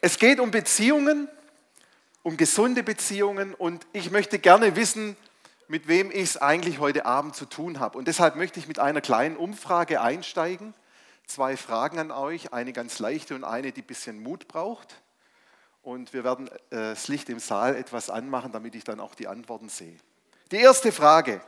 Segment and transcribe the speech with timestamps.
[0.00, 1.28] Es geht um Beziehungen,
[2.22, 5.16] um gesunde Beziehungen und ich möchte gerne wissen,
[5.66, 7.98] mit wem ich es eigentlich heute Abend zu tun habe.
[7.98, 10.72] Und deshalb möchte ich mit einer kleinen Umfrage einsteigen.
[11.26, 14.94] Zwei Fragen an euch, eine ganz leichte und eine, die ein bisschen Mut braucht.
[15.82, 19.26] Und wir werden äh, das Licht im Saal etwas anmachen, damit ich dann auch die
[19.26, 19.96] Antworten sehe.
[20.52, 21.40] Die erste Frage.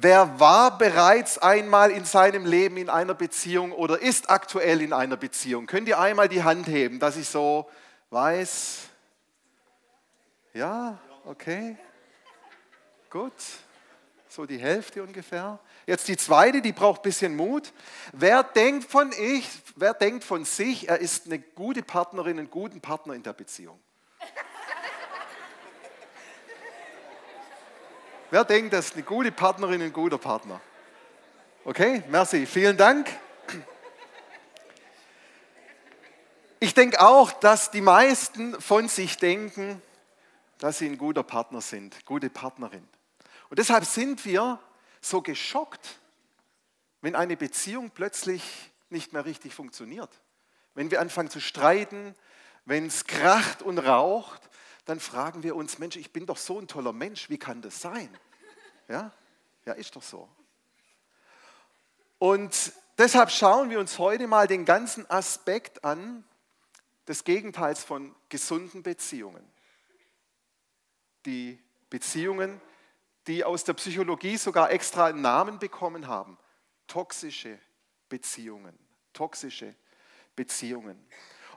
[0.00, 5.16] Wer war bereits einmal in seinem Leben in einer Beziehung oder ist aktuell in einer
[5.16, 5.66] Beziehung?
[5.66, 7.68] Könnt ihr einmal die Hand heben, dass ich so
[8.10, 8.82] weiß?
[10.54, 11.76] Ja, okay.
[13.10, 13.32] Gut.
[14.28, 15.58] So die Hälfte ungefähr.
[15.84, 17.72] Jetzt die zweite, die braucht ein bisschen Mut.
[18.12, 22.80] Wer denkt von ich, wer denkt von sich, er ist eine gute Partnerin, einen guten
[22.80, 23.80] Partner in der Beziehung?
[28.30, 30.60] Wer denkt, das ist eine gute Partnerin, ein guter Partner?
[31.64, 33.08] Okay, merci, vielen Dank.
[36.60, 39.80] Ich denke auch, dass die meisten von sich denken,
[40.58, 42.86] dass sie ein guter Partner sind, gute Partnerin.
[43.48, 44.58] Und deshalb sind wir
[45.00, 45.98] so geschockt,
[47.00, 48.42] wenn eine Beziehung plötzlich
[48.90, 50.10] nicht mehr richtig funktioniert.
[50.74, 52.14] Wenn wir anfangen zu streiten,
[52.66, 54.48] wenn es kracht und raucht,
[54.88, 57.82] dann fragen wir uns, Mensch, ich bin doch so ein toller Mensch, wie kann das
[57.82, 58.08] sein?
[58.88, 59.12] Ja,
[59.66, 60.28] ja ist doch so.
[62.18, 66.24] Und deshalb schauen wir uns heute mal den ganzen Aspekt an
[67.06, 69.44] des Gegenteils von gesunden Beziehungen.
[71.26, 72.60] Die Beziehungen,
[73.26, 76.38] die aus der Psychologie sogar extra einen Namen bekommen haben.
[76.86, 77.58] Toxische
[78.08, 78.76] Beziehungen.
[79.12, 79.74] Toxische
[80.34, 80.98] Beziehungen.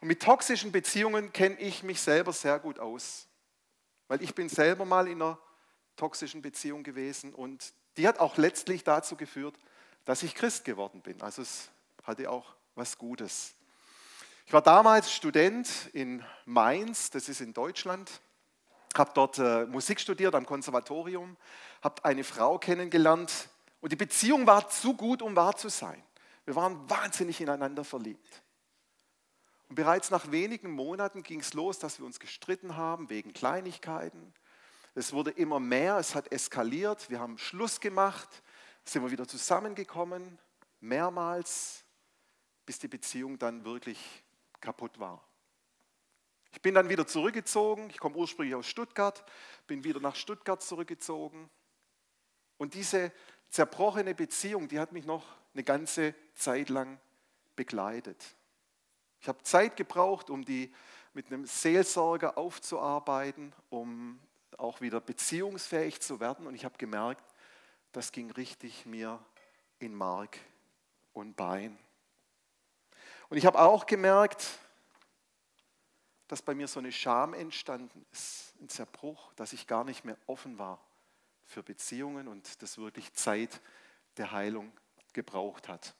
[0.02, 3.28] Und mit toxischen Beziehungen kenne ich mich selber sehr gut aus,
[4.08, 5.38] weil ich bin selber mal in einer
[5.96, 9.56] toxischen Beziehung gewesen und die hat auch letztlich dazu geführt,
[10.06, 11.22] dass ich Christ geworden bin.
[11.22, 11.70] Also es
[12.04, 13.54] hatte auch was Gutes.
[14.46, 18.10] Ich war damals Student in Mainz, das ist in Deutschland,
[18.96, 21.38] habe dort äh, Musik studiert am Konservatorium,
[21.82, 26.04] habe eine Frau kennengelernt und die Beziehung war zu gut, um wahr zu sein.
[26.46, 28.42] Wir waren wahnsinnig ineinander verliebt.
[29.70, 34.34] Und bereits nach wenigen Monaten ging es los, dass wir uns gestritten haben wegen Kleinigkeiten.
[34.94, 38.44] Es wurde immer mehr, es hat eskaliert, wir haben Schluss gemacht,
[38.84, 40.38] sind wir wieder zusammengekommen,
[40.82, 41.86] mehrmals,
[42.66, 44.00] bis die Beziehung dann wirklich
[44.60, 45.24] kaputt war.
[46.52, 49.24] Ich bin dann wieder zurückgezogen, ich komme ursprünglich aus Stuttgart,
[49.68, 51.50] bin wieder nach Stuttgart zurückgezogen.
[52.58, 53.14] Und diese
[53.50, 57.00] zerbrochene Beziehung, die hat mich noch eine ganze Zeit lang
[57.56, 58.36] begleitet.
[59.22, 60.74] Ich habe Zeit gebraucht, um die
[61.14, 64.20] mit einem Seelsorger aufzuarbeiten, um
[64.62, 66.48] auch wieder beziehungsfähig zu werden.
[66.48, 67.24] Und ich habe gemerkt,
[67.92, 69.20] das ging richtig mir
[69.80, 70.38] in Mark
[71.14, 71.78] und Bein.
[73.30, 74.60] Und ich habe auch gemerkt,
[76.28, 80.18] dass bei mir so eine Scham entstanden ist, ein Zerbruch, dass ich gar nicht mehr
[80.28, 80.80] offen war
[81.46, 83.60] für Beziehungen und das wirklich Zeit
[84.18, 84.72] der Heilung
[85.14, 85.94] gebraucht hat.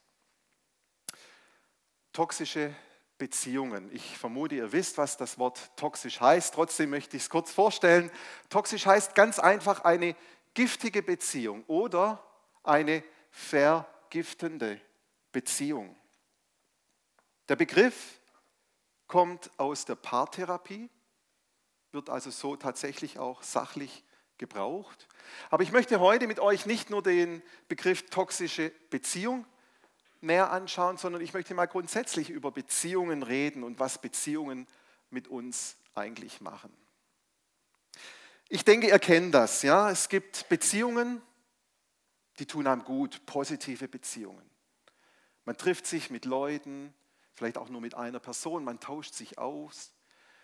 [2.14, 2.74] Toxische
[3.22, 3.88] Beziehungen.
[3.94, 6.56] Ich vermute, ihr wisst, was das Wort toxisch heißt.
[6.56, 8.10] Trotzdem möchte ich es kurz vorstellen.
[8.50, 10.16] Toxisch heißt ganz einfach eine
[10.56, 12.28] giftige Beziehung oder
[12.64, 14.82] eine vergiftende
[15.32, 15.96] Beziehung.
[17.48, 18.20] Der Begriff
[19.06, 20.90] kommt aus der Paartherapie,
[21.92, 24.04] wird also so tatsächlich auch sachlich
[24.40, 25.08] gebraucht.
[25.52, 29.46] Aber ich möchte heute mit euch nicht nur den Begriff toxische Beziehung
[30.22, 34.68] näher anschauen, sondern ich möchte mal grundsätzlich über Beziehungen reden und was Beziehungen
[35.10, 36.72] mit uns eigentlich machen.
[38.50, 39.62] Ich denke, ihr kennt das.
[39.62, 39.90] Ja?
[39.90, 41.22] Es gibt Beziehungen,
[42.40, 44.50] die tun einem gut, positive Beziehungen.
[45.46, 46.94] Man trifft sich mit Leuten,
[47.34, 49.94] vielleicht auch nur mit einer Person, man tauscht sich aus.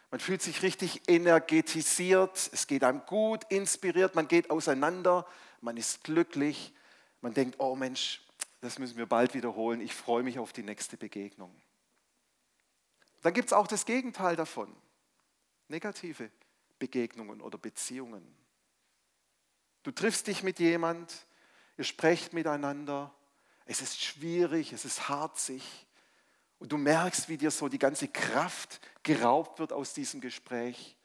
[0.09, 5.27] Man fühlt sich richtig energetisiert, es geht einem gut, inspiriert, man geht auseinander,
[5.59, 6.73] man ist glücklich,
[7.19, 8.21] man denkt, oh Mensch,
[8.61, 9.81] das müssen wir bald wiederholen.
[9.81, 11.55] Ich freue mich auf die nächste Begegnung.
[13.21, 14.75] Dann gibt es auch das Gegenteil davon.
[15.67, 16.31] Negative
[16.79, 18.35] Begegnungen oder Beziehungen.
[19.83, 21.27] Du triffst dich mit jemand,
[21.77, 23.13] ihr sprecht miteinander,
[23.65, 25.87] es ist schwierig, es ist harzig
[26.59, 30.97] und du merkst, wie dir so die ganze Kraft geraubt wird aus diesem Gespräch.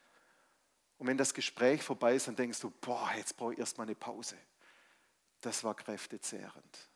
[0.99, 3.97] Und wenn das Gespräch vorbei ist, dann denkst du, boah, jetzt brauche ich erstmal eine
[3.97, 4.37] Pause.
[5.41, 6.92] Das war kräftezehrend.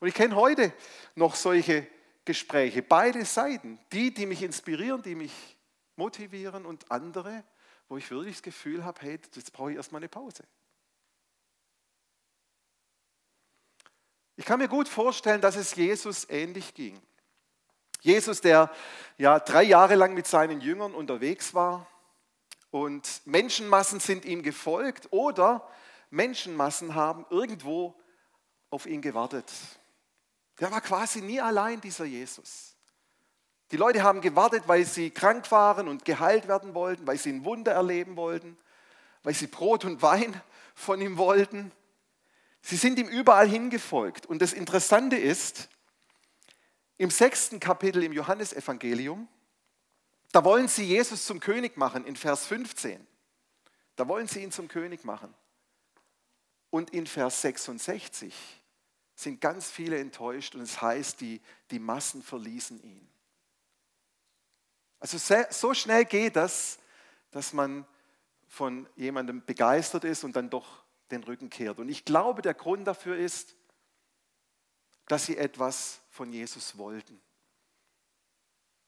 [0.00, 0.72] Und ich kenne heute
[1.14, 1.86] noch solche
[2.24, 3.78] Gespräche, beide Seiten.
[3.92, 5.32] Die, die mich inspirieren, die mich
[5.96, 7.44] motivieren und andere,
[7.88, 10.44] wo ich wirklich das Gefühl habe, hey, jetzt brauche ich erstmal eine Pause.
[14.36, 17.00] Ich kann mir gut vorstellen, dass es Jesus ähnlich ging.
[18.00, 18.70] Jesus, der
[19.16, 21.88] ja drei Jahre lang mit seinen Jüngern unterwegs war
[22.70, 25.68] und Menschenmassen sind ihm gefolgt oder
[26.10, 28.00] Menschenmassen haben irgendwo
[28.70, 29.50] auf ihn gewartet.
[30.60, 32.74] Der war quasi nie allein, dieser Jesus.
[33.70, 37.44] Die Leute haben gewartet, weil sie krank waren und geheilt werden wollten, weil sie ein
[37.44, 38.56] Wunder erleben wollten,
[39.22, 40.40] weil sie Brot und Wein
[40.74, 41.70] von ihm wollten.
[42.62, 44.26] Sie sind ihm überall hingefolgt.
[44.26, 45.68] Und das Interessante ist,
[46.96, 49.28] im sechsten Kapitel im Johannesevangelium,
[50.32, 53.06] da wollen sie Jesus zum König machen, in Vers 15.
[53.96, 55.32] Da wollen sie ihn zum König machen.
[56.70, 58.57] Und in Vers 66
[59.18, 61.40] sind ganz viele enttäuscht und es heißt, die,
[61.72, 63.08] die Massen verließen ihn.
[65.00, 65.18] Also
[65.50, 66.78] so schnell geht das,
[67.32, 67.84] dass man
[68.46, 71.80] von jemandem begeistert ist und dann doch den Rücken kehrt.
[71.80, 73.56] Und ich glaube, der Grund dafür ist,
[75.06, 77.20] dass sie etwas von Jesus wollten.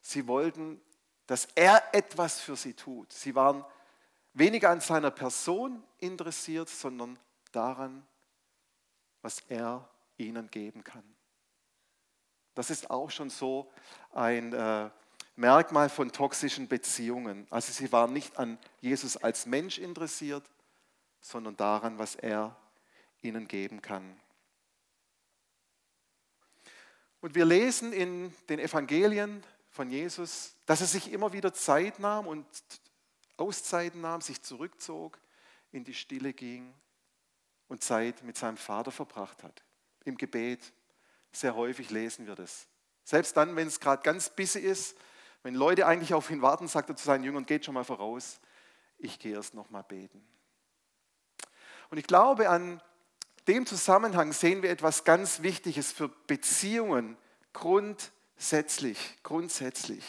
[0.01, 0.81] Sie wollten,
[1.27, 3.13] dass er etwas für sie tut.
[3.13, 3.65] Sie waren
[4.35, 7.19] weniger an seiner Person interessiert, sondern
[7.51, 8.07] daran,
[9.23, 9.90] was er
[10.21, 11.05] ihnen geben kann.
[12.55, 13.73] Das ist auch schon so
[14.13, 14.91] ein äh,
[15.37, 17.47] Merkmal von toxischen Beziehungen.
[17.51, 20.45] Also sie waren nicht an Jesus als Mensch interessiert,
[21.21, 22.57] sondern daran, was er
[23.23, 24.21] ihnen geben kann.
[27.21, 32.27] Und wir lesen in den Evangelien von Jesus, dass er sich immer wieder Zeit nahm
[32.27, 32.47] und
[33.37, 35.19] Auszeiten nahm, sich zurückzog,
[35.73, 36.75] in die Stille ging
[37.69, 39.63] und Zeit mit seinem Vater verbracht hat.
[40.05, 40.73] Im Gebet.
[41.33, 42.67] Sehr häufig lesen wir das.
[43.05, 44.97] Selbst dann, wenn es gerade ganz busy ist,
[45.43, 48.41] wenn Leute eigentlich auf ihn warten, sagt er zu seinen Jüngern, geht schon mal voraus,
[48.99, 50.23] ich gehe erst noch mal beten.
[51.89, 52.83] Und ich glaube, an
[53.49, 57.17] dem Zusammenhang sehen wir etwas ganz Wichtiges für Beziehungen
[57.53, 60.05] grundsätzlich, grundsätzlich.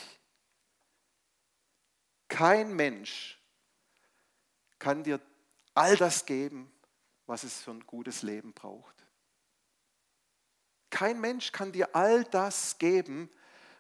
[2.27, 3.39] Kein Mensch
[4.79, 5.19] kann dir
[5.73, 6.71] all das geben,
[7.25, 9.00] was es für ein gutes Leben braucht.
[10.91, 13.29] Kein Mensch kann dir all das geben,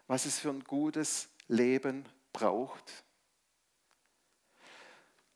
[0.07, 3.03] was es für ein gutes Leben braucht.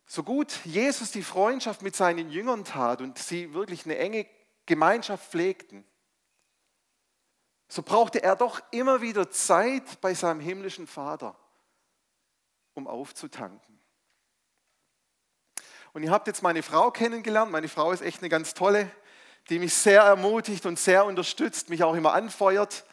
[0.07, 4.27] So gut Jesus die Freundschaft mit seinen Jüngern tat und sie wirklich eine enge
[4.65, 5.85] Gemeinschaft pflegten,
[7.67, 11.35] so brauchte er doch immer wieder Zeit bei seinem himmlischen Vater,
[12.73, 13.79] um aufzutanken.
[15.93, 17.51] Und ihr habt jetzt meine Frau kennengelernt.
[17.51, 18.91] Meine Frau ist echt eine ganz tolle,
[19.49, 22.85] die mich sehr ermutigt und sehr unterstützt, mich auch immer anfeuert.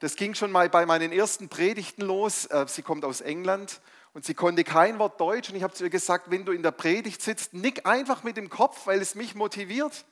[0.00, 2.46] Das ging schon mal bei meinen ersten Predigten los.
[2.46, 3.80] Äh, sie kommt aus England
[4.12, 5.48] und sie konnte kein Wort Deutsch.
[5.50, 8.36] Und ich habe zu ihr gesagt, wenn du in der Predigt sitzt, nick einfach mit
[8.36, 10.04] dem Kopf, weil es mich motiviert.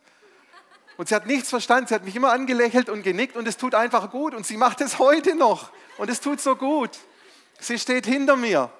[0.97, 1.89] Und sie hat nichts verstanden.
[1.89, 4.35] Sie hat mich immer angelächelt und genickt und es tut einfach gut.
[4.35, 5.71] Und sie macht es heute noch.
[5.99, 6.91] Und es tut so gut.
[7.61, 8.71] Sie steht hinter mir.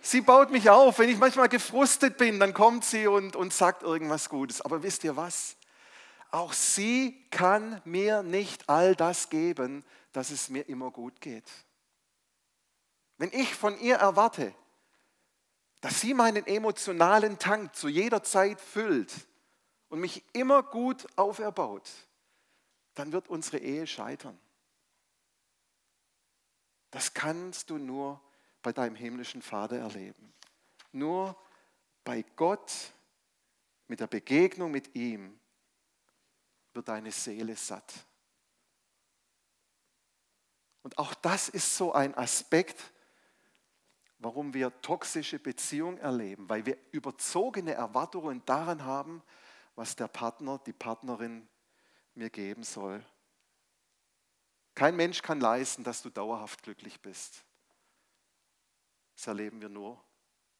[0.00, 0.98] Sie baut mich auf.
[0.98, 4.60] Wenn ich manchmal gefrustet bin, dann kommt sie und, und sagt irgendwas Gutes.
[4.60, 5.55] Aber wisst ihr was?
[6.30, 11.50] Auch sie kann mir nicht all das geben, dass es mir immer gut geht.
[13.18, 14.54] Wenn ich von ihr erwarte,
[15.80, 19.12] dass sie meinen emotionalen Tank zu jeder Zeit füllt
[19.88, 21.88] und mich immer gut auferbaut,
[22.94, 24.38] dann wird unsere Ehe scheitern.
[26.90, 28.20] Das kannst du nur
[28.62, 30.32] bei deinem himmlischen Vater erleben.
[30.92, 31.36] Nur
[32.04, 32.72] bei Gott,
[33.86, 35.38] mit der Begegnung mit ihm,
[36.76, 37.92] wird deine Seele satt.
[40.82, 42.92] Und auch das ist so ein Aspekt,
[44.18, 49.22] warum wir toxische Beziehungen erleben, weil wir überzogene Erwartungen daran haben,
[49.74, 51.48] was der Partner, die Partnerin
[52.14, 53.04] mir geben soll.
[54.74, 57.44] Kein Mensch kann leisten, dass du dauerhaft glücklich bist.
[59.16, 60.02] Das erleben wir nur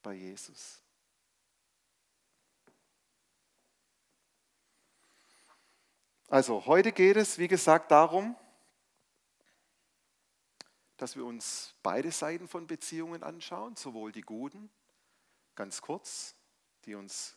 [0.02, 0.85] bei Jesus.
[6.28, 8.34] Also heute geht es, wie gesagt, darum,
[10.96, 14.68] dass wir uns beide Seiten von Beziehungen anschauen, sowohl die guten,
[15.54, 16.34] ganz kurz,
[16.84, 17.36] die uns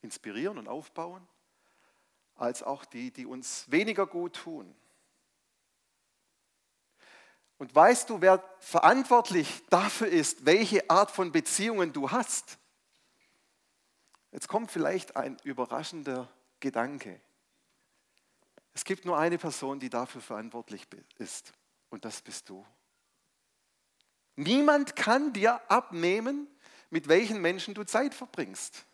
[0.00, 1.26] inspirieren und aufbauen,
[2.34, 4.74] als auch die, die uns weniger gut tun.
[7.58, 12.58] Und weißt du, wer verantwortlich dafür ist, welche Art von Beziehungen du hast?
[14.30, 16.28] Jetzt kommt vielleicht ein überraschender
[16.60, 17.20] Gedanke.
[18.74, 20.86] Es gibt nur eine Person, die dafür verantwortlich
[21.18, 21.52] ist,
[21.90, 22.64] und das bist du.
[24.36, 26.48] Niemand kann dir abnehmen,
[26.90, 28.86] mit welchen Menschen du Zeit verbringst.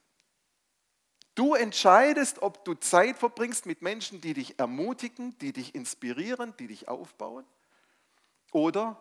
[1.35, 6.66] Du entscheidest, ob du Zeit verbringst mit Menschen, die dich ermutigen, die dich inspirieren, die
[6.66, 7.47] dich aufbauen,
[8.50, 9.00] oder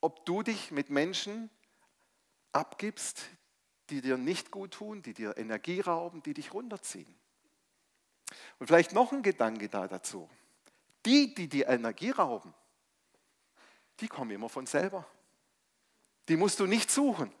[0.00, 1.50] ob du dich mit Menschen
[2.52, 3.22] abgibst,
[3.90, 7.14] die dir nicht gut tun, die dir Energie rauben, die dich runterziehen.
[8.58, 10.28] Und vielleicht noch ein Gedanke da dazu.
[11.06, 12.54] Die, die dir Energie rauben,
[14.00, 15.06] die kommen immer von selber.
[16.28, 17.32] Die musst du nicht suchen.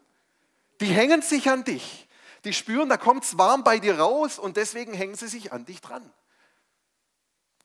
[0.80, 2.08] Die hängen sich an dich.
[2.44, 5.64] Die spüren, da kommt es warm bei dir raus und deswegen hängen sie sich an
[5.64, 6.10] dich dran.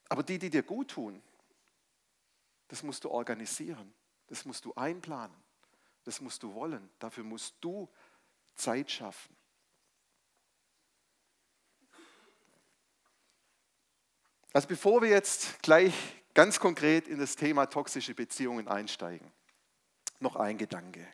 [0.10, 1.22] Aber die, die dir gut tun,
[2.68, 3.94] das musst du organisieren.
[4.28, 5.36] Das musst du einplanen.
[6.04, 6.90] Das musst du wollen.
[7.00, 7.90] Dafür musst du
[8.56, 9.36] Zeit schaffen.
[14.56, 15.94] Also bevor wir jetzt gleich
[16.34, 19.30] ganz konkret in das Thema toxische Beziehungen einsteigen,
[20.22, 21.06] noch ein Gedanke.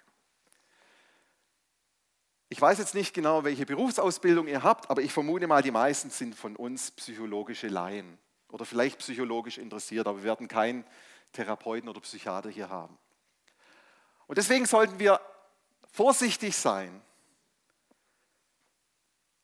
[2.49, 6.11] Ich weiß jetzt nicht genau, welche Berufsausbildung ihr habt, aber ich vermute mal, die meisten
[6.11, 8.19] sind von uns psychologische Laien
[8.49, 10.85] oder vielleicht psychologisch interessiert, aber wir werden keinen
[11.33, 12.95] Therapeuten oder Psychiater hier haben.
[14.27, 15.19] Und deswegen sollten wir
[15.91, 17.01] vorsichtig sein,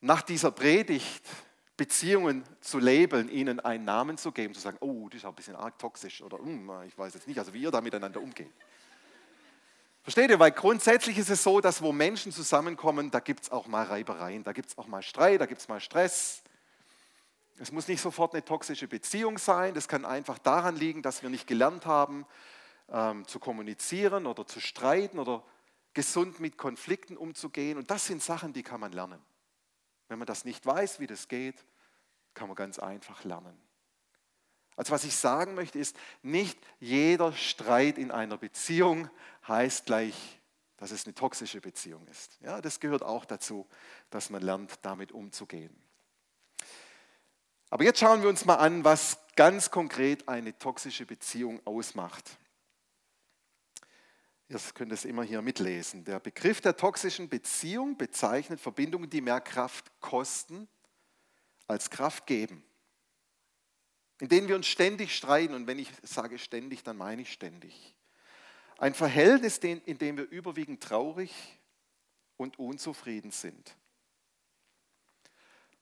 [0.01, 1.25] nach dieser Predigt
[1.77, 5.35] Beziehungen zu labeln, ihnen einen Namen zu geben, zu sagen, oh, das ist auch ein
[5.35, 8.51] bisschen arg toxisch oder hm, ich weiß jetzt nicht, also wie ihr da miteinander umgeht.
[10.01, 10.39] Versteht ihr?
[10.39, 14.43] Weil grundsätzlich ist es so, dass wo Menschen zusammenkommen, da gibt es auch mal Reibereien,
[14.43, 16.41] da gibt es auch mal Streit, da gibt es mal Stress.
[17.59, 21.29] Es muss nicht sofort eine toxische Beziehung sein, das kann einfach daran liegen, dass wir
[21.29, 22.25] nicht gelernt haben,
[22.89, 25.43] ähm, zu kommunizieren oder zu streiten oder
[25.93, 27.77] gesund mit Konflikten umzugehen.
[27.77, 29.19] Und das sind Sachen, die kann man lernen.
[30.07, 31.65] Wenn man das nicht weiß, wie das geht,
[32.33, 33.57] kann man ganz einfach lernen.
[34.75, 39.09] Also was ich sagen möchte ist, nicht jeder Streit in einer Beziehung
[39.47, 40.39] heißt gleich,
[40.77, 42.37] dass es eine toxische Beziehung ist.
[42.41, 43.67] Ja, das gehört auch dazu,
[44.11, 45.75] dass man lernt, damit umzugehen.
[47.69, 52.37] Aber jetzt schauen wir uns mal an, was ganz konkret eine toxische Beziehung ausmacht.
[54.49, 56.05] Ihr könnt es immer hier mitlesen.
[56.05, 60.67] Der Begriff der toxischen Beziehung bezeichnet Verbindungen, die mehr Kraft kosten
[61.67, 62.63] als Kraft geben
[64.19, 65.53] in denen wir uns ständig streiten.
[65.53, 67.95] Und wenn ich sage ständig, dann meine ich ständig.
[68.77, 71.31] Ein Verhältnis, in dem wir überwiegend traurig
[72.37, 73.75] und unzufrieden sind.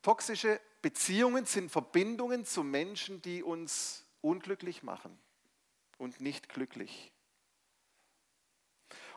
[0.01, 5.17] Toxische Beziehungen sind Verbindungen zu Menschen, die uns unglücklich machen
[5.97, 7.11] und nicht glücklich.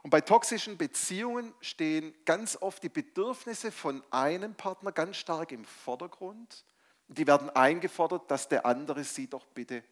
[0.09, 5.67] Und bei toxischen Beziehungen stehen ganz oft die Bedürfnisse von einem Partner ganz stark im
[5.67, 6.65] Vordergrund
[7.09, 9.83] die werden eingefordert, dass der andere sie doch bitte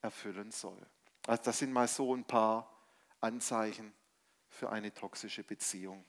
[0.00, 0.78] erfüllen soll.
[1.26, 2.70] Also das sind mal so ein paar
[3.20, 3.92] Anzeichen
[4.48, 6.04] für eine toxische Beziehung.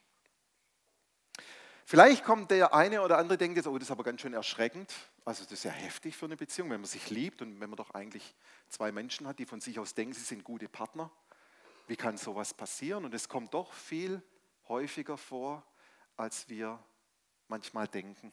[1.86, 4.94] Vielleicht kommt der eine oder andere denkt jetzt, oh, das ist aber ganz schön erschreckend.
[5.26, 7.78] Also das ist ja heftig für eine Beziehung, wenn man sich liebt und wenn man
[7.78, 8.36] doch eigentlich
[8.70, 11.12] zwei Menschen hat, die von sich aus denken, sie sind gute Partner.
[11.90, 13.04] Wie kann sowas passieren?
[13.04, 14.22] Und es kommt doch viel
[14.68, 15.66] häufiger vor,
[16.16, 16.78] als wir
[17.48, 18.32] manchmal denken.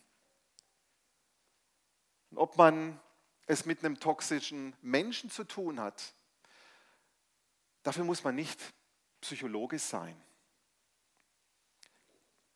[2.34, 3.00] Ob man
[3.46, 6.14] es mit einem toxischen Menschen zu tun hat,
[7.82, 8.60] dafür muss man nicht
[9.22, 10.22] Psychologe sein.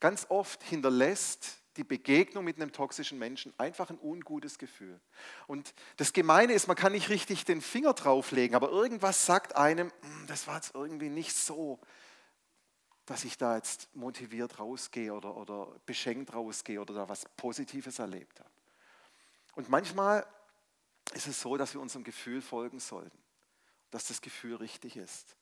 [0.00, 5.00] Ganz oft hinterlässt die Begegnung mit einem toxischen Menschen einfach ein ungutes Gefühl.
[5.46, 9.92] Und das Gemeine ist, man kann nicht richtig den Finger drauflegen, aber irgendwas sagt einem,
[10.02, 11.78] hm, das war jetzt irgendwie nicht so,
[13.06, 18.40] dass ich da jetzt motiviert rausgehe oder, oder beschenkt rausgehe oder da was Positives erlebt
[18.40, 18.50] habe.
[19.54, 20.26] Und manchmal
[21.14, 23.18] ist es so, dass wir unserem Gefühl folgen sollten,
[23.90, 25.36] dass das Gefühl richtig ist.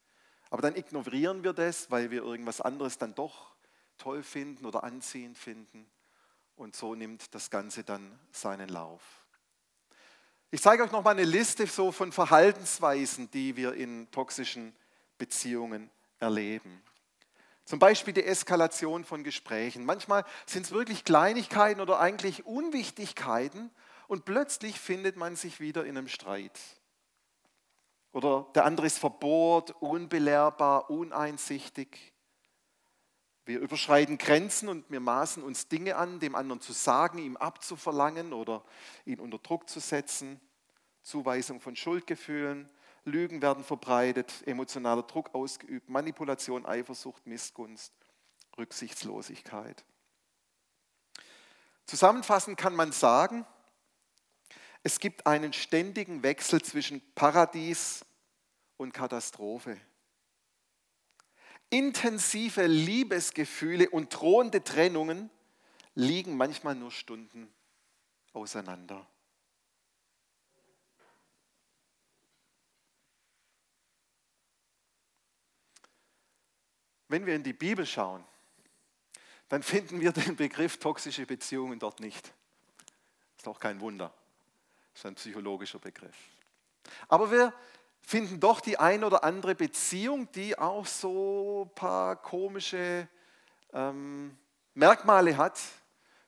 [0.50, 3.54] Aber dann ignorieren wir das, weil wir irgendwas anderes dann doch
[3.98, 5.86] toll finden oder anziehend finden.
[6.58, 9.00] Und so nimmt das Ganze dann seinen Lauf.
[10.50, 14.74] Ich zeige euch noch mal eine Liste so von Verhaltensweisen, die wir in toxischen
[15.18, 15.88] Beziehungen
[16.18, 16.82] erleben.
[17.64, 19.84] Zum Beispiel die Eskalation von Gesprächen.
[19.84, 23.70] Manchmal sind es wirklich Kleinigkeiten oder eigentlich Unwichtigkeiten,
[24.08, 26.58] und plötzlich findet man sich wieder in einem Streit.
[28.12, 32.14] Oder der andere ist verbohrt, unbelehrbar, uneinsichtig.
[33.48, 38.34] Wir überschreiten Grenzen und wir maßen uns Dinge an, dem anderen zu sagen, ihm abzuverlangen
[38.34, 38.62] oder
[39.06, 40.38] ihn unter Druck zu setzen.
[41.02, 42.68] Zuweisung von Schuldgefühlen,
[43.06, 47.94] Lügen werden verbreitet, emotionaler Druck ausgeübt, Manipulation, Eifersucht, Missgunst,
[48.58, 49.82] Rücksichtslosigkeit.
[51.86, 53.46] Zusammenfassend kann man sagen,
[54.82, 58.04] es gibt einen ständigen Wechsel zwischen Paradies
[58.76, 59.80] und Katastrophe.
[61.70, 65.30] Intensive Liebesgefühle und drohende Trennungen
[65.94, 67.52] liegen manchmal nur Stunden
[68.32, 69.06] auseinander.
[77.08, 78.24] Wenn wir in die Bibel schauen,
[79.48, 82.32] dann finden wir den Begriff toxische Beziehungen dort nicht.
[83.36, 84.12] Ist auch kein Wunder.
[84.94, 86.16] Ist ein psychologischer Begriff.
[87.08, 87.54] Aber wir
[88.08, 93.06] finden doch die ein oder andere Beziehung, die auch so ein paar komische
[93.74, 94.34] ähm,
[94.72, 95.60] Merkmale hat,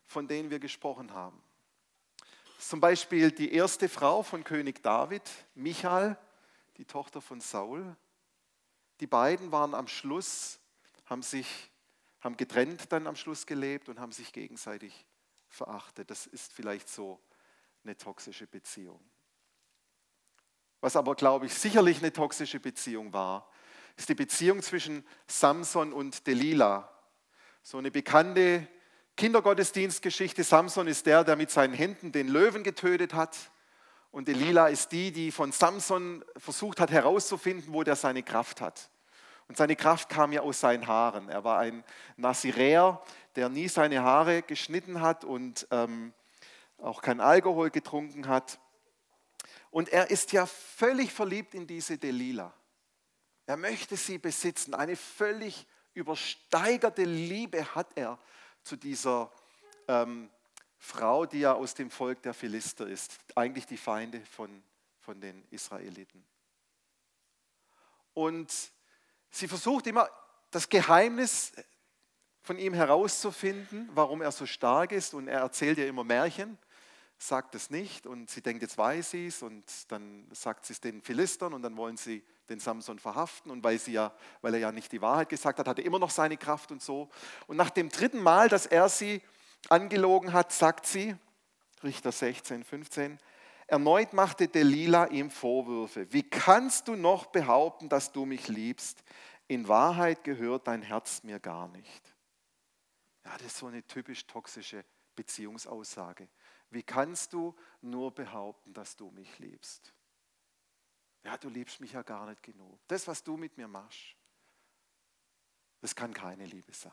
[0.05, 1.43] von denen wir gesprochen haben.
[2.59, 5.23] Zum Beispiel die erste Frau von König David,
[5.55, 6.19] Michal,
[6.77, 7.97] die Tochter von Saul.
[9.01, 10.61] Die beiden waren am Schluss,
[11.07, 11.71] haben sich
[12.21, 15.07] haben getrennt dann am Schluss gelebt und haben sich gegenseitig
[15.49, 16.11] verachtet.
[16.11, 17.19] Das ist vielleicht so
[17.85, 19.01] eine toxische Beziehung.
[20.81, 23.49] Was aber, glaube ich, sicherlich eine toxische Beziehung war,
[23.97, 26.91] ist die Beziehung zwischen Samson und Delilah.
[27.63, 28.67] So eine bekannte
[29.17, 30.43] Kindergottesdienstgeschichte.
[30.43, 33.37] Samson ist der, der mit seinen Händen den Löwen getötet hat.
[34.11, 38.89] Und Delilah ist die, die von Samson versucht hat herauszufinden, wo der seine Kraft hat.
[39.47, 41.29] Und seine Kraft kam ja aus seinen Haaren.
[41.29, 41.85] Er war ein
[42.17, 43.03] Naziräer,
[43.37, 46.15] der nie seine Haare geschnitten hat und ähm,
[46.79, 48.59] auch kein Alkohol getrunken hat.
[49.71, 52.53] Und er ist ja völlig verliebt in diese Delilah.
[53.47, 54.75] Er möchte sie besitzen.
[54.75, 58.19] Eine völlig übersteigerte Liebe hat er
[58.62, 59.33] zu dieser
[59.89, 60.31] ähm,
[60.79, 63.19] Frau, die ja aus dem Volk der Philister ist.
[63.35, 64.62] Eigentlich die Feinde von,
[65.00, 66.25] von den Israeliten.
[68.12, 68.53] Und
[69.31, 70.11] Sie versucht immer
[70.50, 71.53] das Geheimnis
[72.43, 75.15] von ihm herauszufinden, warum er so stark ist.
[75.15, 76.59] Und er erzählt ihr immer Märchen,
[77.23, 78.07] sagt es nicht.
[78.07, 79.43] Und sie denkt, jetzt weiß sie es.
[79.43, 83.50] Und dann sagt sie es den Philistern und dann wollen sie den Samson verhaften.
[83.50, 85.99] Und weil, sie ja, weil er ja nicht die Wahrheit gesagt hat, hat er immer
[85.99, 87.09] noch seine Kraft und so.
[87.47, 89.23] Und nach dem dritten Mal, dass er sie
[89.69, 91.15] angelogen hat, sagt sie,
[91.83, 93.19] Richter 16, 15,
[93.67, 96.12] Erneut machte Delilah ihm Vorwürfe.
[96.12, 99.05] Wie kannst du noch behaupten, dass du mich liebst?
[99.47, 102.15] In Wahrheit gehört dein Herz mir gar nicht.
[103.25, 104.85] Ja, das ist so eine typisch toxische
[105.15, 106.29] Beziehungsaussage.
[106.70, 109.92] Wie kannst du nur behaupten, dass du mich liebst?
[111.24, 112.80] Ja, du liebst mich ja gar nicht genug.
[112.88, 114.16] Das, was du mit mir machst,
[115.80, 116.92] das kann keine Liebe sein.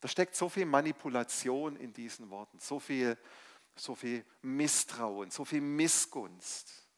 [0.00, 3.16] Da steckt so viel Manipulation in diesen Worten, so viel
[3.80, 6.88] so viel Misstrauen, so viel Missgunst.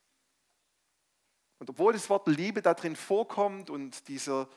[1.58, 4.48] Und obwohl das Wort Liebe da drin vorkommt und dieser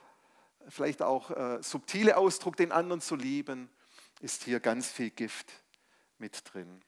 [0.70, 3.70] vielleicht auch äh, subtile Ausdruck, den anderen zu lieben,
[4.22, 5.63] ist hier ganz viel Gift
[6.18, 6.84] mit drin.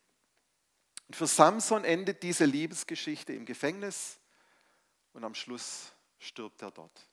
[1.07, 4.19] Und für Samson endet diese Liebesgeschichte im Gefängnis
[5.13, 7.07] und am Schluss stirbt er dort.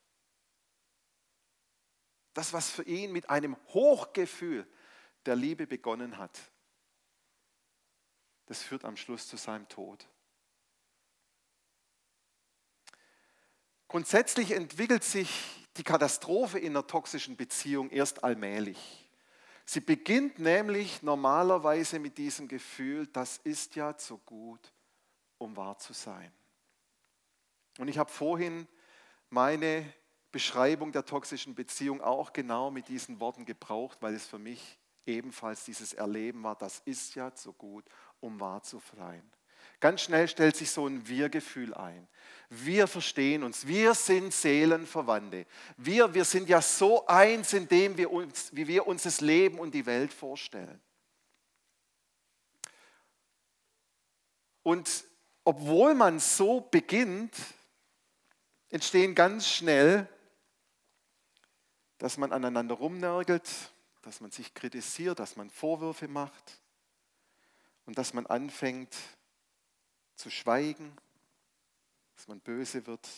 [2.34, 4.66] Das, was für ihn mit einem Hochgefühl
[5.26, 6.38] der Liebe begonnen hat,
[8.46, 10.06] das führt am Schluss zu seinem Tod.
[13.88, 19.06] Grundsätzlich entwickelt sich die Katastrophe in einer toxischen Beziehung erst allmählich.
[19.64, 24.72] Sie beginnt nämlich normalerweise mit diesem Gefühl, das ist ja zu gut,
[25.38, 26.32] um wahr zu sein.
[27.78, 28.66] Und ich habe vorhin
[29.30, 29.92] meine
[30.30, 35.64] Beschreibung der toxischen Beziehung auch genau mit diesen Worten gebraucht, weil es für mich ebenfalls
[35.64, 37.84] dieses Erleben war, das ist ja zu gut,
[38.20, 39.22] um wahr zu sein.
[39.82, 42.06] Ganz schnell stellt sich so ein Wir-Gefühl ein.
[42.48, 45.44] Wir verstehen uns, wir sind Seelenverwandte.
[45.76, 49.58] Wir, wir sind ja so eins, in dem wir uns, wie wir uns das Leben
[49.58, 50.80] und die Welt vorstellen.
[54.62, 55.04] Und
[55.42, 57.34] obwohl man so beginnt,
[58.70, 60.08] entstehen ganz schnell,
[61.98, 63.50] dass man aneinander rumnörgelt,
[64.02, 66.60] dass man sich kritisiert, dass man Vorwürfe macht
[67.84, 68.96] und dass man anfängt
[70.22, 70.96] zu schweigen,
[72.14, 73.08] dass man böse wird.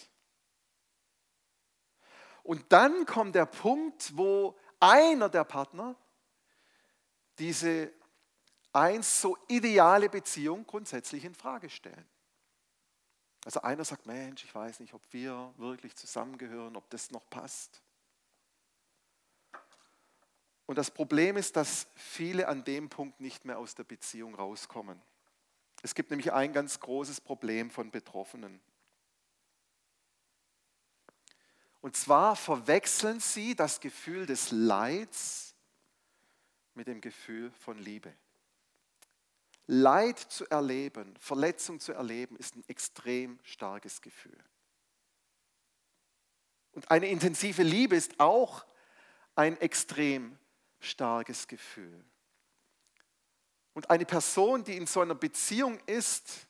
[2.43, 5.95] Und dann kommt der Punkt, wo einer der Partner
[7.39, 7.93] diese
[8.73, 12.09] einst so ideale Beziehung grundsätzlich in Frage stellen.
[13.45, 17.83] Also einer sagt, Mensch, ich weiß nicht, ob wir wirklich zusammengehören, ob das noch passt.
[20.67, 25.01] Und das Problem ist, dass viele an dem Punkt nicht mehr aus der Beziehung rauskommen.
[25.85, 28.59] Es gibt nämlich ein ganz großes Problem von Betroffenen.
[31.83, 35.55] Und zwar verwechseln sie das Gefühl des Leids
[36.73, 38.15] mit dem Gefühl von Liebe.
[39.67, 44.43] Leid zu erleben, Verletzung zu erleben, ist ein extrem starkes Gefühl.
[46.73, 48.65] Und eine intensive Liebe ist auch
[49.35, 50.39] ein extrem
[50.81, 52.03] starkes Gefühl.
[53.75, 56.47] Und eine Person, die in so einer Beziehung ist,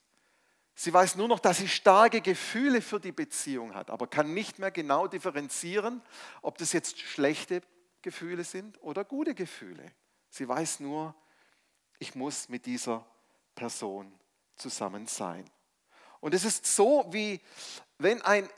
[0.76, 4.58] Sie weiß nur noch, dass sie starke Gefühle für die Beziehung hat, aber kann nicht
[4.58, 6.02] mehr genau differenzieren,
[6.42, 7.62] ob das jetzt schlechte
[8.02, 9.92] Gefühle sind oder gute Gefühle.
[10.30, 11.14] Sie weiß nur,
[12.00, 13.06] ich muss mit dieser
[13.54, 14.12] Person
[14.56, 15.48] zusammen sein.
[16.20, 17.40] Und es ist so, wie
[17.98, 18.48] wenn ein,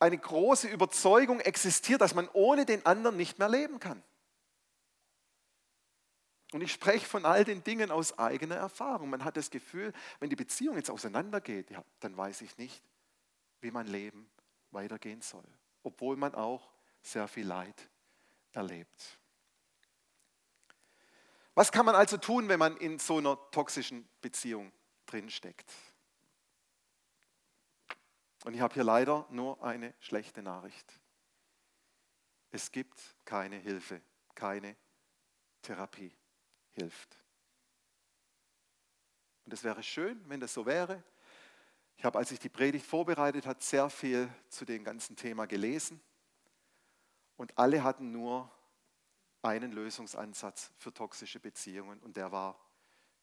[0.00, 4.02] eine große Überzeugung existiert, dass man ohne den anderen nicht mehr leben kann.
[6.56, 9.10] Und ich spreche von all den Dingen aus eigener Erfahrung.
[9.10, 12.82] Man hat das Gefühl, wenn die Beziehung jetzt auseinandergeht, ja, dann weiß ich nicht,
[13.60, 14.26] wie mein Leben
[14.70, 15.44] weitergehen soll.
[15.82, 17.90] Obwohl man auch sehr viel Leid
[18.52, 19.18] erlebt.
[21.54, 24.72] Was kann man also tun, wenn man in so einer toxischen Beziehung
[25.04, 25.70] drinsteckt?
[28.46, 30.90] Und ich habe hier leider nur eine schlechte Nachricht.
[32.50, 34.00] Es gibt keine Hilfe,
[34.34, 34.74] keine
[35.60, 36.15] Therapie
[36.76, 37.18] hilft.
[39.44, 41.02] Und es wäre schön, wenn das so wäre.
[41.96, 46.00] Ich habe, als ich die Predigt vorbereitet habe, sehr viel zu dem ganzen Thema gelesen.
[47.36, 48.50] Und alle hatten nur
[49.42, 52.58] einen Lösungsansatz für toxische Beziehungen und der war,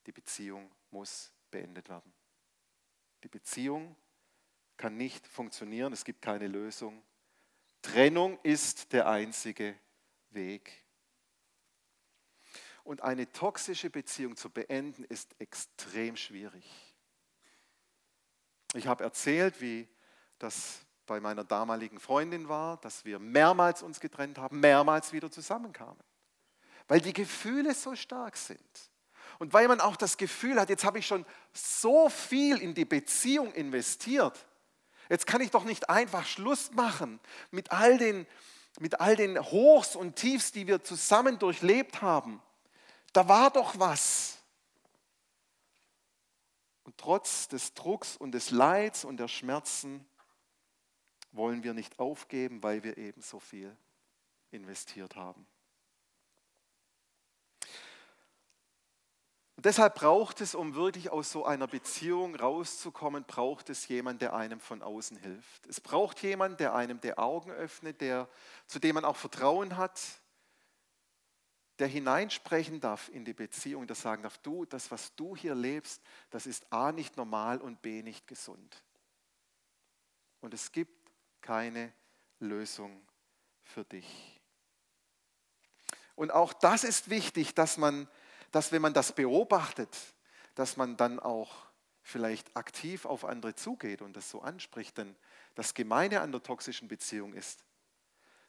[0.06, 2.14] die Beziehung muss beendet werden.
[3.24, 3.96] Die Beziehung
[4.78, 7.04] kann nicht funktionieren, es gibt keine Lösung.
[7.82, 9.78] Trennung ist der einzige
[10.30, 10.83] Weg.
[12.84, 16.66] Und eine toxische Beziehung zu beenden ist extrem schwierig.
[18.74, 19.88] Ich habe erzählt, wie
[20.40, 26.04] das bei meiner damaligen Freundin war, dass wir mehrmals uns getrennt haben, mehrmals wieder zusammenkamen.
[26.88, 28.60] Weil die Gefühle so stark sind.
[29.40, 32.86] Und weil man auch das Gefühl hat, jetzt habe ich schon so viel in die
[32.86, 34.46] Beziehung investiert.
[35.10, 37.20] Jetzt kann ich doch nicht einfach Schluss machen
[37.52, 38.26] mit all den,
[38.80, 42.42] mit all den Hochs und Tiefs, die wir zusammen durchlebt haben.
[43.14, 44.40] Da war doch was.
[46.84, 50.06] Und trotz des Drucks und des Leids und der Schmerzen
[51.32, 53.76] wollen wir nicht aufgeben, weil wir eben so viel
[54.52, 55.48] investiert haben.
[59.56, 64.34] Und deshalb braucht es, um wirklich aus so einer Beziehung rauszukommen, braucht es jemanden, der
[64.34, 65.68] einem von außen hilft.
[65.68, 68.28] Es braucht jemanden, der einem die Augen öffnet, der,
[68.68, 70.02] zu dem man auch Vertrauen hat,
[71.80, 76.02] der hineinsprechen darf in die Beziehung, der sagen darf, du, das, was du hier lebst,
[76.30, 78.84] das ist A nicht normal und B nicht gesund.
[80.42, 81.94] Und es gibt keine
[82.40, 83.02] Lösung
[83.64, 84.40] für dich.
[86.16, 88.08] Und auch das ist wichtig, dass man,
[88.52, 89.90] dass wenn man das beobachtet,
[90.56, 91.66] dass man dann auch
[92.04, 94.98] vielleicht aktiv auf andere zugeht und das so anspricht.
[94.98, 95.16] Denn
[95.56, 97.64] das Gemeine an der toxischen Beziehung ist,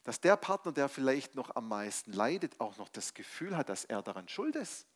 [0.04, 3.84] dass der Partner, der vielleicht noch am meisten leidet, auch noch das Gefühl hat, dass
[3.84, 4.86] er daran schuld ist.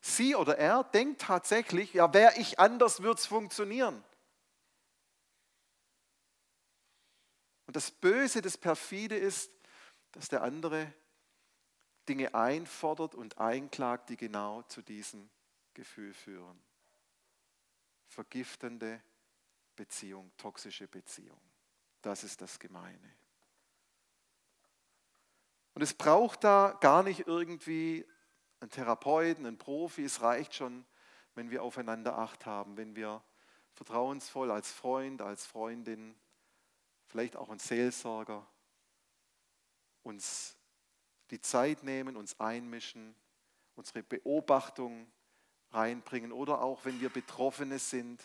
[0.00, 4.02] Sie oder er denkt tatsächlich, ja, wäre ich anders, würde es funktionieren.
[7.66, 9.52] Und das Böse, das Perfide ist,
[10.12, 10.92] dass der andere
[12.08, 15.30] Dinge einfordert und einklagt, die genau zu diesem
[15.74, 16.60] Gefühl führen.
[18.08, 19.00] Vergiftende
[19.76, 21.49] Beziehung, toxische Beziehung.
[22.02, 23.14] Das ist das Gemeine.
[25.74, 28.06] Und es braucht da gar nicht irgendwie
[28.60, 30.04] einen Therapeuten, einen Profi.
[30.04, 30.84] Es reicht schon,
[31.34, 33.22] wenn wir aufeinander Acht haben, wenn wir
[33.72, 36.14] vertrauensvoll als Freund, als Freundin,
[37.06, 38.46] vielleicht auch ein Seelsorger
[40.02, 40.56] uns
[41.30, 43.14] die Zeit nehmen, uns einmischen,
[43.74, 45.10] unsere Beobachtung
[45.70, 48.22] reinbringen oder auch wenn wir Betroffene sind,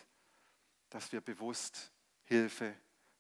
[0.89, 1.91] dass wir bewusst
[2.23, 2.75] Hilfe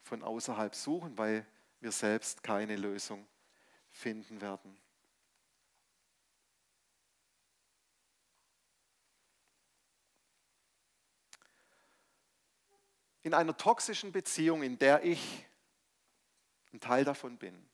[0.05, 1.47] von außerhalb suchen, weil
[1.79, 3.27] wir selbst keine Lösung
[3.89, 4.79] finden werden.
[13.23, 15.43] In einer toxischen Beziehung, in der ich
[16.71, 17.67] ein Teil davon bin,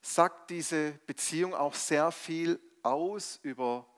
[0.00, 3.88] sagt diese Beziehung auch sehr viel aus über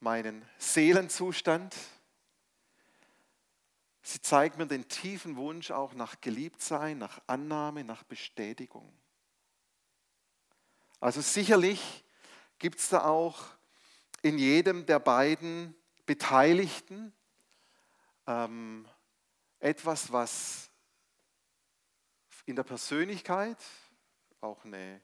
[0.00, 1.76] meinen Seelenzustand,
[4.08, 8.96] Sie zeigt mir den tiefen Wunsch auch nach Geliebtsein, nach Annahme, nach Bestätigung.
[11.00, 12.04] Also sicherlich
[12.60, 13.42] gibt es da auch
[14.22, 15.74] in jedem der beiden
[16.06, 17.12] Beteiligten
[18.28, 18.86] ähm,
[19.58, 20.70] etwas, was
[22.44, 23.58] in der Persönlichkeit
[24.40, 25.02] auch eine,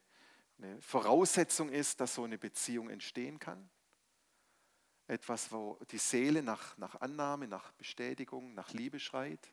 [0.57, 3.69] eine Voraussetzung ist, dass so eine Beziehung entstehen kann
[5.07, 9.51] etwas, wo die Seele nach, nach Annahme, nach Bestätigung, nach Liebe schreit.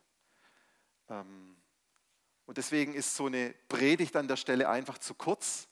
[1.09, 1.57] Ähm,
[2.45, 5.67] und deswegen ist so eine Predigt an der Stelle einfach zu kurz,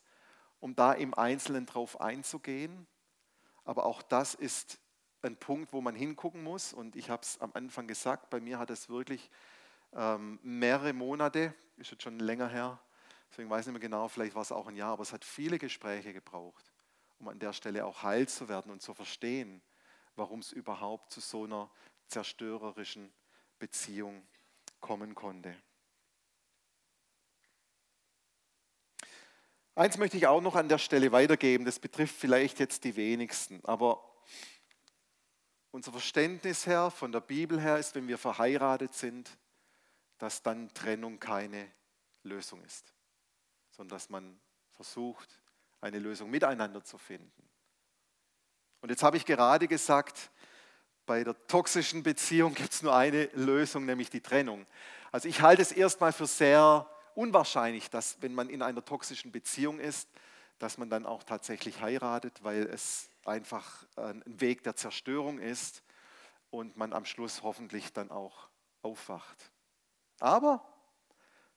[0.60, 2.88] um da im Einzelnen drauf einzugehen.
[3.64, 4.80] Aber auch das ist
[5.22, 6.74] ein Punkt, wo man hingucken muss.
[6.74, 9.30] Und ich habe es am Anfang gesagt, bei mir hat es wirklich
[9.94, 12.80] ähm, mehrere Monate, ist jetzt schon länger her,
[13.32, 15.26] deswegen weiß ich nicht mehr genau, vielleicht war es auch ein Jahr, aber es hat
[15.26, 16.72] viele Gespräche gebraucht,
[17.20, 19.62] um an der Stelle auch heil zu werden und zu verstehen,
[20.20, 21.72] warum es überhaupt zu so einer
[22.08, 23.12] zerstörerischen
[23.58, 24.28] Beziehung
[24.80, 25.56] kommen konnte.
[29.76, 33.64] Eins möchte ich auch noch an der Stelle weitergeben, das betrifft vielleicht jetzt die wenigsten,
[33.64, 34.04] aber
[35.72, 39.38] unser Verständnis her, von der Bibel her ist, wenn wir verheiratet sind,
[40.18, 41.72] dass dann Trennung keine
[42.24, 42.94] Lösung ist,
[43.72, 44.40] sondern dass man
[44.72, 45.40] versucht,
[45.80, 47.49] eine Lösung miteinander zu finden.
[48.82, 50.32] Und jetzt habe ich gerade gesagt,
[51.06, 54.66] bei der toxischen Beziehung gibt es nur eine Lösung, nämlich die Trennung.
[55.12, 59.80] Also ich halte es erstmal für sehr unwahrscheinlich, dass wenn man in einer toxischen Beziehung
[59.80, 60.08] ist,
[60.60, 65.84] dass man dann auch tatsächlich heiratet, weil es einfach ein Weg der Zerstörung ist
[66.52, 68.48] und man am Schluss hoffentlich dann auch
[68.82, 69.52] aufwacht.
[70.20, 70.64] Aber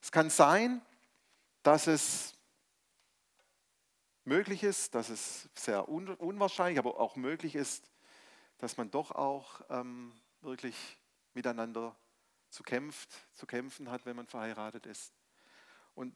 [0.00, 0.80] es kann sein,
[1.62, 2.31] dass es
[4.24, 7.90] möglich ist, dass es sehr unwahrscheinlich, aber auch möglich ist,
[8.58, 10.76] dass man doch auch ähm, wirklich
[11.34, 11.96] miteinander
[12.50, 15.12] zu, kämpft, zu kämpfen hat, wenn man verheiratet ist.
[15.94, 16.14] Und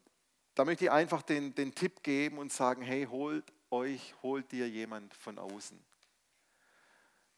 [0.54, 4.68] da möchte ich einfach den, den Tipp geben und sagen, hey, holt euch, holt dir
[4.68, 5.78] jemand von außen.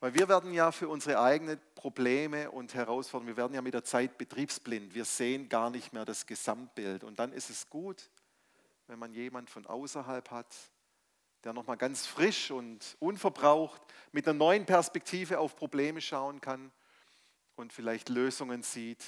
[0.00, 3.82] Weil wir werden ja für unsere eigenen Probleme und Herausforderungen, wir werden ja mit der
[3.82, 4.94] Zeit betriebsblind.
[4.94, 7.02] Wir sehen gar nicht mehr das Gesamtbild.
[7.02, 8.08] Und dann ist es gut,
[8.88, 10.54] wenn man jemand von außerhalb hat,
[11.44, 13.80] der nochmal ganz frisch und unverbraucht
[14.12, 16.72] mit einer neuen Perspektive auf Probleme schauen kann
[17.54, 19.04] und vielleicht Lösungen sieht,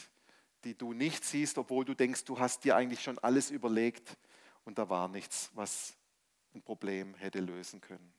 [0.65, 4.17] die du nicht siehst, obwohl du denkst, du hast dir eigentlich schon alles überlegt
[4.65, 5.95] und da war nichts, was
[6.55, 8.13] ein Problem hätte lösen können.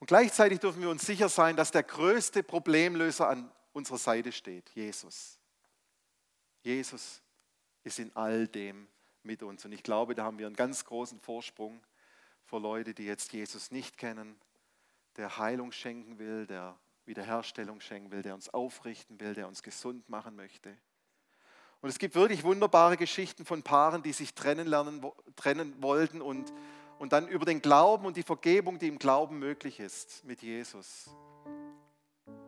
[0.00, 4.68] Und gleichzeitig dürfen wir uns sicher sein, dass der größte Problemlöser an unserer Seite steht,
[4.70, 5.38] Jesus.
[6.62, 7.22] Jesus
[7.84, 8.88] ist in all dem
[9.22, 9.64] mit uns.
[9.64, 11.80] Und ich glaube, da haben wir einen ganz großen Vorsprung
[12.44, 14.36] vor Leute, die jetzt Jesus nicht kennen,
[15.16, 20.08] der Heilung schenken will, der Wiederherstellung schenken will, der uns aufrichten will, der uns gesund
[20.08, 20.76] machen möchte.
[21.80, 25.04] Und es gibt wirklich wunderbare Geschichten von Paaren, die sich trennen, lernen,
[25.34, 26.52] trennen wollten und,
[26.98, 31.10] und dann über den Glauben und die Vergebung, die im Glauben möglich ist, mit Jesus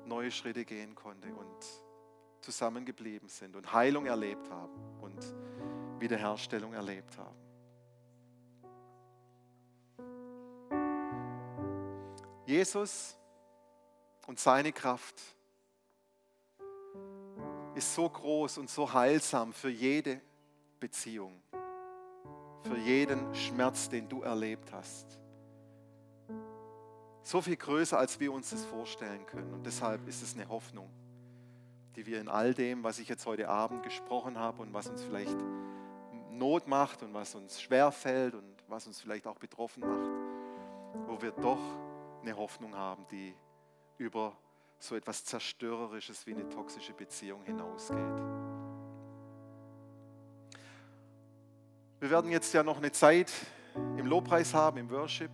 [0.05, 1.57] neue Schritte gehen konnte und
[2.41, 5.19] zusammengeblieben sind und Heilung erlebt haben und
[6.03, 7.37] Wiederherstellung erlebt haben.
[12.45, 13.17] Jesus
[14.27, 15.15] und seine Kraft
[17.75, 20.21] ist so groß und so heilsam für jede
[20.81, 21.41] Beziehung,
[22.65, 25.19] für jeden Schmerz, den du erlebt hast.
[27.23, 29.55] So viel größer, als wir uns das vorstellen können.
[29.55, 30.91] Und deshalb ist es eine Hoffnung,
[31.95, 35.03] die wir in all dem, was ich jetzt heute Abend gesprochen habe und was uns
[35.03, 35.39] vielleicht
[36.33, 40.11] Not macht und was uns schwer fällt und was uns vielleicht auch betroffen macht,
[41.07, 41.61] wo wir doch
[42.23, 43.35] eine Hoffnung haben, die
[43.99, 44.37] über
[44.79, 47.99] so etwas Zerstörerisches wie eine toxische Beziehung hinausgeht.
[52.01, 53.33] Wir werden jetzt ja noch eine Zeit
[53.75, 55.31] im Lobpreis haben, im Worship.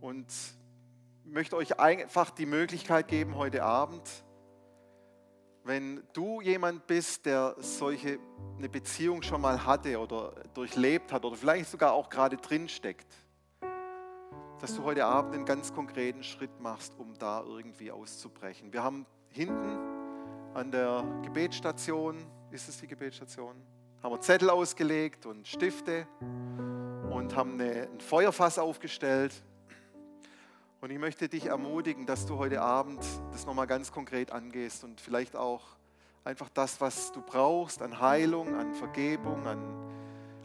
[0.00, 0.26] Und
[1.24, 4.08] möchte euch einfach die Möglichkeit geben, heute Abend,
[5.64, 8.18] wenn du jemand bist, der solche
[8.58, 13.06] eine Beziehung schon mal hatte oder durchlebt hat oder vielleicht sogar auch gerade drin steckt,
[14.60, 18.72] dass du heute Abend einen ganz konkreten Schritt machst, um da irgendwie auszubrechen.
[18.72, 19.78] Wir haben hinten
[20.52, 22.18] an der Gebetsstation,
[22.50, 23.56] ist es die Gebetsstation,
[24.02, 26.06] haben wir Zettel ausgelegt und Stifte
[27.10, 29.32] und haben eine, ein Feuerfass aufgestellt.
[30.84, 35.00] Und ich möchte dich ermutigen, dass du heute Abend das nochmal ganz konkret angehst und
[35.00, 35.62] vielleicht auch
[36.24, 39.58] einfach das, was du brauchst an Heilung, an Vergebung, an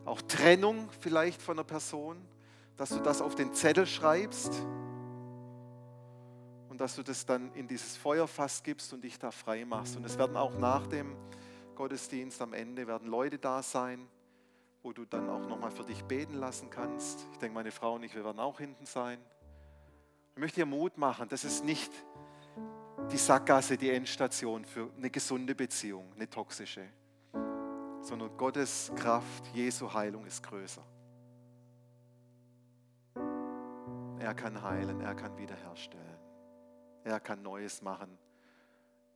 [0.05, 2.25] auch Trennung vielleicht von einer Person,
[2.77, 4.53] dass du das auf den Zettel schreibst
[6.69, 9.97] und dass du das dann in dieses Feuerfass gibst und dich da frei machst.
[9.97, 11.17] Und es werden auch nach dem
[11.75, 14.07] Gottesdienst am Ende werden Leute da sein,
[14.83, 17.27] wo du dann auch nochmal für dich beten lassen kannst.
[17.33, 19.19] Ich denke, meine Frau und ich, wir werden auch hinten sein.
[20.39, 21.91] Ich möchte dir Mut machen, das ist nicht
[23.11, 26.87] die Sackgasse, die Endstation für eine gesunde Beziehung, eine toxische,
[27.99, 30.81] sondern Gottes Kraft, Jesu Heilung ist größer.
[34.17, 36.19] Er kann heilen, er kann wiederherstellen.
[37.03, 38.17] Er kann Neues machen.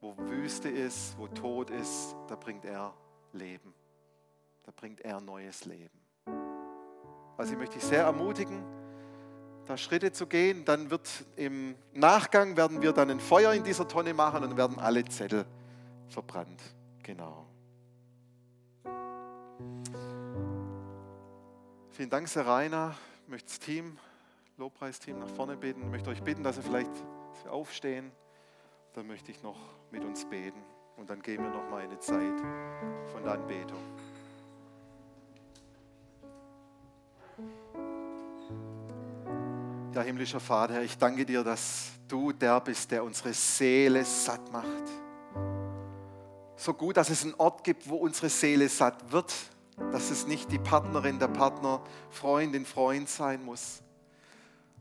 [0.02, 2.94] Wo Wüste ist, wo Tod ist, da bringt er
[3.32, 3.74] Leben.
[4.64, 6.02] Da bringt er neues Leben.
[7.38, 8.83] Also ich möchte dich sehr ermutigen,
[9.66, 10.66] da Schritte zu gehen.
[10.66, 14.80] Dann wird im Nachgang werden wir dann ein Feuer in dieser Tonne machen und werden
[14.80, 15.46] alle Zettel
[16.08, 16.62] verbrannt.
[17.04, 17.46] Genau.
[21.92, 22.96] Vielen Dank, Serena.
[23.24, 23.98] Ich möchte das Team,
[24.58, 25.82] Lobpreisteam nach vorne beten.
[25.84, 26.92] Ich möchte euch bitten, dass ihr vielleicht
[27.48, 28.12] aufstehen.
[28.94, 29.58] Dann möchte ich noch
[29.92, 30.60] mit uns beten.
[30.98, 32.40] Und dann gehen wir noch mal eine Zeit
[33.12, 33.80] von der Anbetung.
[39.94, 44.66] Ja, himmlischer Vater, ich danke dir, dass du der bist, der unsere Seele satt macht.
[46.56, 49.32] So gut, dass es einen Ort gibt, wo unsere Seele satt wird,
[49.92, 51.80] dass es nicht die Partnerin, der Partner,
[52.10, 53.84] Freundin, Freund sein muss,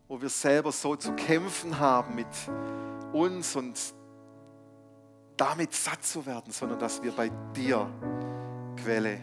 [0.09, 2.27] wo wir selber so zu kämpfen haben mit
[3.12, 3.79] uns und
[5.37, 7.87] damit satt zu werden, sondern dass wir bei dir
[8.83, 9.20] Quelle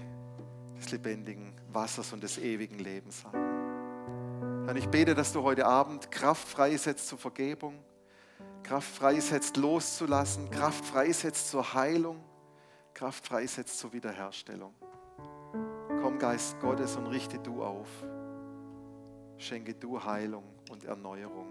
[0.78, 3.49] des lebendigen Wassers und des ewigen Lebens haben.
[4.70, 7.80] Und ich bete, dass du heute Abend Kraft freisetzt zur Vergebung,
[8.62, 12.24] Kraft freisetzt loszulassen, Kraft freisetzt zur Heilung,
[12.94, 14.76] Kraft freisetzt zur Wiederherstellung.
[16.04, 17.88] Komm, Geist Gottes, und richte du auf.
[19.40, 21.48] Schenke du Heilung und Erneuerung.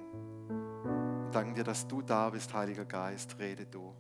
[1.33, 3.93] Danke dir, dass du da bist, Heiliger Geist, rede du.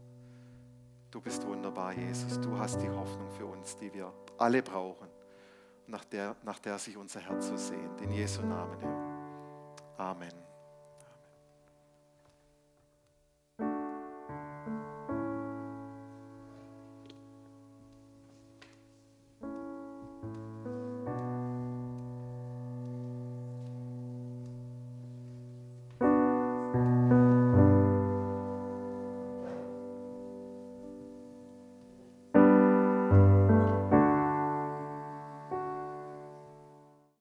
[1.10, 2.40] Du bist wunderbar, Jesus.
[2.40, 5.08] Du hast die Hoffnung für uns, die wir alle brauchen,
[5.88, 8.00] nach der, nach der sich unser Herz so sehnt.
[8.00, 9.07] In Jesu Namen.
[9.98, 10.47] Amen.